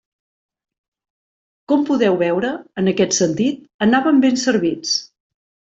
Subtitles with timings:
[1.73, 5.01] Com podeu veure, en aquest sentit anàvem ben servits.